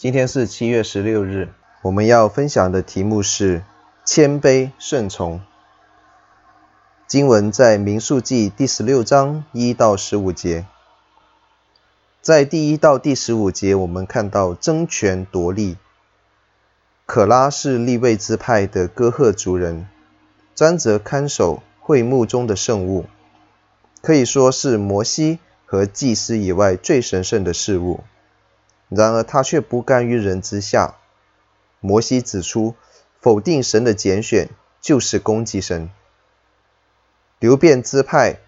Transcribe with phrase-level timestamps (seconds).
[0.00, 1.50] 今天是七月十六日，
[1.82, 3.62] 我们要分享的题目是
[4.02, 5.42] 谦卑顺从。
[7.06, 10.64] 经文在民数记第十六章一到十五节。
[12.22, 15.76] 在第一到第十五节，我们看到争权夺利。
[17.04, 19.86] 可拉是利未支派的哥赫族人，
[20.54, 23.04] 专责看守会幕中的圣物，
[24.00, 28.00] 可以说是摩西和祭司以外最神圣的事物。
[28.90, 30.96] 然而他却不甘于人之下。
[31.80, 32.74] 摩西指出，
[33.20, 34.50] 否定神的拣选
[34.82, 35.88] 就是攻击神。
[37.38, 38.40] 流便支派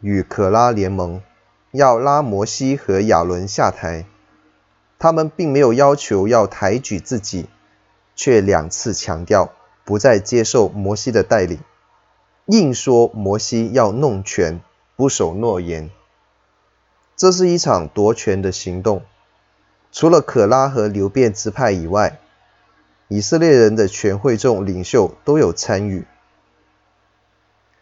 [0.00, 1.20] 与可拉联盟，
[1.72, 4.04] 要拉摩西和亚伦下台。
[5.00, 7.48] 他们并没有要求要抬举自己，
[8.14, 9.52] 却两次强调
[9.84, 11.58] 不再接受摩西的带领，
[12.46, 14.60] 硬说摩西要弄权，
[14.94, 15.90] 不守诺言。
[17.16, 19.02] 这是一场夺权的行动。
[19.90, 22.18] 除了可拉和流便支派以外，
[23.08, 26.06] 以色列人的全会众领袖都有参与。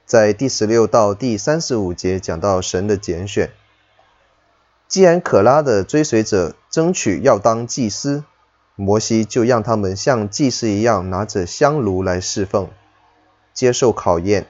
[0.05, 3.51] 在第十六到第三十五节讲到神的拣选。
[4.87, 8.23] 既然可拉的追随者争取要当祭司，
[8.77, 12.71] 摩西就让他们像祭司一样拿着香炉来侍奉，
[13.53, 14.47] 接受考验。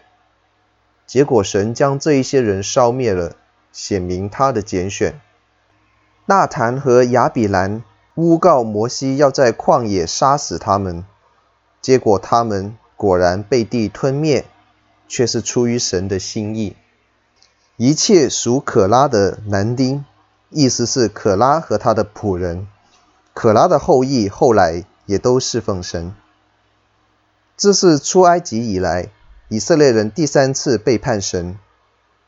[1.07, 3.35] 结果神将这一些人烧灭了，
[3.73, 5.19] 显明他的拣选。
[6.29, 7.85] 纳坦和亚比兰
[8.17, 11.05] 诬告摩西要在旷野杀死他们，
[11.81, 14.45] 结果他们果然被地吞灭，
[15.07, 16.75] 却是出于神的心意。
[17.77, 20.05] 一切属可拉的男丁，
[20.51, 22.67] 意思是可拉和他的仆人，
[23.33, 26.13] 可拉的后裔后来也都侍奉神。
[27.57, 29.11] 这是出埃及以来
[29.49, 31.57] 以色列人第三次背叛神，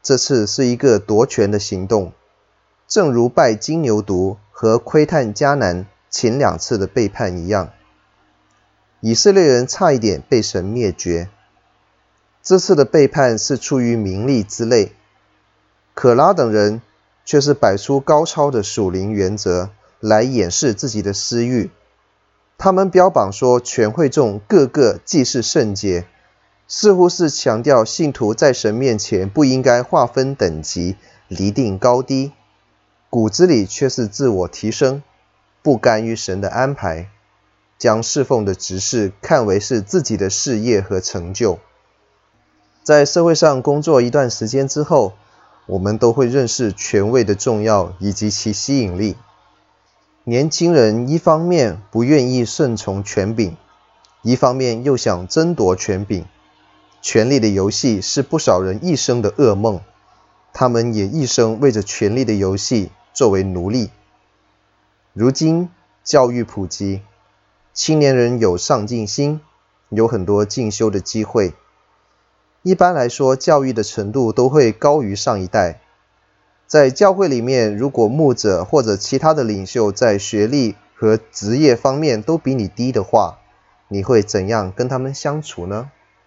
[0.03, 2.13] 这次是一个夺权的行动。
[2.89, 7.71] 正如拜金牛犊和窥探迦南前两次的背叛一样，
[9.01, 11.29] 以色列人差一点被神灭绝。
[12.43, 14.93] 这次的背叛是出于名利之类，
[15.93, 16.81] 可拉等人
[17.27, 19.69] 却是摆出高超的属灵原则
[20.01, 21.71] 来掩饰自己的私欲。
[22.57, 26.07] 他们标榜说全会众个个既是圣洁，
[26.67, 30.97] 似乎是强调信徒在神面前不应该划分等级、
[31.29, 32.33] 厘定高低。
[33.11, 35.03] 骨子里却是自我提升，
[35.63, 37.09] 不甘于神的安排，
[37.79, 41.59] 将侍奉的职事看为是自己的事业和成就。
[42.83, 45.15] 在社会上工作一段时间之后，
[45.65, 49.17] 我们都会认识权位的重要以及其吸引力。
[50.25, 53.57] 年轻人一方面不愿意顺从权柄，
[54.21, 56.27] 一方面又想争夺权柄。
[57.01, 59.81] 权力的游戏是不少人一生的噩梦，
[60.53, 62.91] 他们也一生为着权力的游戏。
[63.19, 63.91] 作为奴隶，
[65.13, 65.71] 如今
[66.05, 67.03] 教育普及，
[67.73, 69.41] 青年人有上进心，
[69.89, 71.53] 有很多进修的机会。
[72.63, 75.81] 一般来说，教育的程度都会高于上一代。
[76.69, 83.41] 在教会里面，如果牧者或者其他的领袖在学历和职业方面都比你低的话，
[83.89, 85.91] 你会怎样跟他们相处呢？